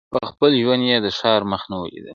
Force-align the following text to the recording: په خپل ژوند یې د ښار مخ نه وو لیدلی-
په 0.13 0.19
خپل 0.29 0.51
ژوند 0.61 0.83
یې 0.89 0.97
د 1.05 1.07
ښار 1.17 1.41
مخ 1.51 1.61
نه 1.71 1.75
وو 1.77 1.89
لیدلی- 1.93 2.09